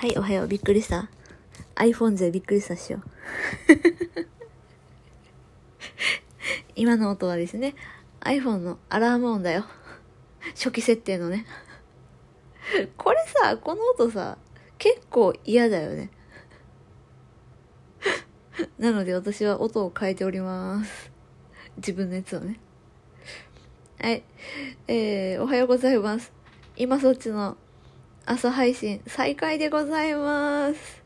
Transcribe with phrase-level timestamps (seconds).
[0.00, 0.48] はい、おはよう。
[0.48, 1.10] びっくりした。
[1.74, 3.00] iPhone 勢びっくりしたっしょ。
[6.74, 7.74] 今の音はですね、
[8.20, 9.66] iPhone のアラーム音だよ。
[10.54, 11.44] 初期設定のね。
[12.96, 14.38] これさ、この音さ、
[14.78, 16.10] 結構嫌だよね。
[18.78, 21.12] なので私は音を変えております。
[21.76, 22.58] 自分のやつをね。
[24.00, 24.22] はい。
[24.88, 26.32] えー、おはようございます。
[26.74, 27.58] 今そっちの
[28.30, 31.02] 朝配信再開でございます。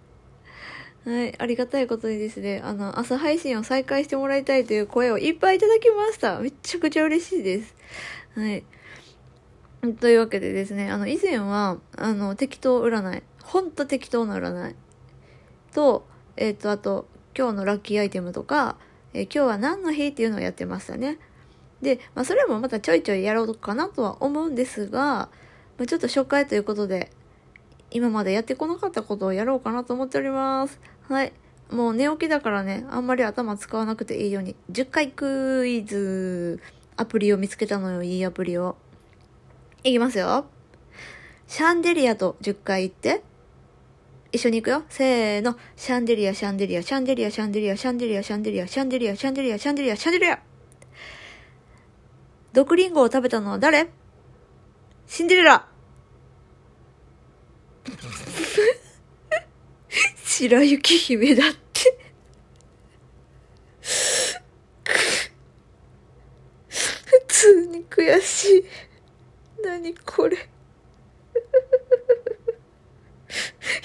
[1.06, 1.41] はい。
[1.41, 6.38] ありがたいことにですね、あの、朝配信を再開してもらいたいという声をいっぱいいただきました。
[6.41, 7.74] めちゃくちゃ嬉しいです。
[8.34, 8.62] はい。
[10.01, 13.23] というわけでですね、あの、以前は、あの、適当占い。
[13.43, 14.74] ほんと適当な占い。
[15.73, 16.06] と、
[16.37, 18.77] えっ、と、あと、今日のラッキーアイテムとか、
[19.15, 21.18] えー今日は何の日っていうのをやってましたね。
[21.80, 25.30] で、まあ、それもまたちょいちょいやろうかなとは思うんですが、
[25.76, 27.10] まあ、ちょっと初回ということで、
[27.95, 30.80] 今までやってこなかったことをやろうかなと思っております。
[31.09, 31.32] はい。
[31.70, 36.60] もう寝起きだからね、あんまり頭使わなくていいように、10回クイズ、
[36.96, 38.76] アプリを見つけたのよ、いいアプリを。
[39.84, 40.46] いきますよ。
[41.46, 43.23] シャンデリアと10回言って。
[44.32, 44.82] 一緒に行くよ。
[44.88, 45.56] せーの。
[45.76, 50.42] シャンデリア、シャンデリア、シャンデリア、シャンデリア、シャンデリア、シャンデリア、シャンデリア、シャンデリア、シャンデリア、シャンデリア。
[52.52, 53.88] 毒リンゴを食べたのは誰？
[55.06, 55.68] シンデレラ。
[60.24, 61.99] 白雪姫だって。
[66.69, 68.65] 普通に悔しい。
[69.62, 70.37] 何これ。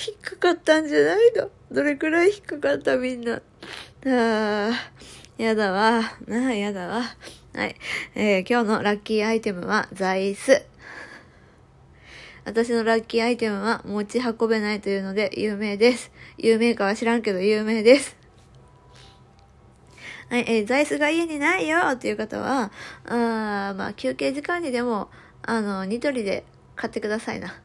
[0.08, 1.50] 引っかかったんじゃないの？
[1.72, 3.36] どれくらい引っかかったみんな。
[3.36, 3.42] あ
[4.06, 4.72] あ、
[5.38, 6.00] やだわ。
[6.00, 7.04] ああ、やだわ。
[7.54, 7.76] はい。
[8.16, 10.69] えー今日のラッキーアイテムは座椅子。
[12.46, 16.12] 私のラッキーアイテムは持ち運べないというので有名です。
[16.38, 18.18] 有名かは知らんけど有名です。
[20.30, 22.72] はい、えー座椅子が家にないよっていう方は、
[23.06, 25.10] あーまあ休憩時間にでも、
[25.42, 26.46] あの、ニトリで
[26.76, 27.48] 買ってくださいな。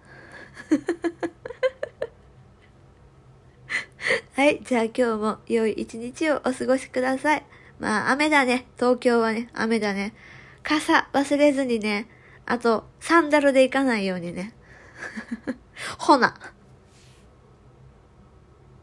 [4.35, 7.45] はい、じゃあ今日も良い一日をお過ごしください。
[7.79, 8.67] まあ雨だね。
[8.77, 10.15] 東京はね、雨だね。
[10.63, 12.09] 傘忘れずにね。
[12.47, 14.55] あと、サンダルで行かないようにね。
[15.05, 15.55] 呵呵呵
[15.99, 16.33] 好呢？